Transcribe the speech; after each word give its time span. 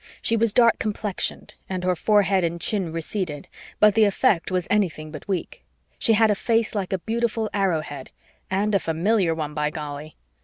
She 0.19 0.35
was 0.35 0.51
dark 0.51 0.79
complexioned 0.79 1.53
and 1.69 1.83
her 1.83 1.95
forehead 1.95 2.43
and 2.43 2.59
chin 2.59 2.91
receded, 2.91 3.47
but 3.79 3.93
the 3.93 4.05
effect 4.05 4.49
was 4.49 4.65
anything 4.67 5.11
but 5.11 5.27
weak; 5.27 5.63
she 5.99 6.13
had 6.13 6.31
a 6.31 6.33
face 6.33 6.73
like 6.73 6.91
a 6.91 6.97
beautiful 6.97 7.51
arrowhead 7.53 8.09
and 8.49 8.73
a 8.73 8.79
familiar 8.79 9.35
one, 9.35 9.53
by 9.53 9.69
golly! 9.69 10.15